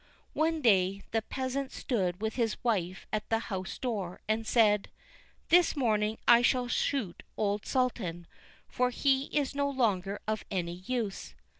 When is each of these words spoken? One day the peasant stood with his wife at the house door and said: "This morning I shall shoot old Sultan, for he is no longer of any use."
One 0.33 0.63
day 0.63 1.03
the 1.11 1.21
peasant 1.21 1.71
stood 1.71 2.23
with 2.23 2.33
his 2.33 2.57
wife 2.63 3.05
at 3.13 3.29
the 3.29 3.37
house 3.37 3.77
door 3.77 4.19
and 4.27 4.47
said: 4.47 4.89
"This 5.49 5.75
morning 5.75 6.17
I 6.27 6.41
shall 6.41 6.67
shoot 6.67 7.21
old 7.37 7.67
Sultan, 7.67 8.25
for 8.67 8.89
he 8.89 9.25
is 9.25 9.53
no 9.53 9.69
longer 9.69 10.19
of 10.27 10.43
any 10.49 10.73
use." 10.77 11.35